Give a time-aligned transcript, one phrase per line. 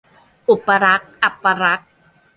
[0.49, 1.89] อุปลักษณ์-อัปลักษณ์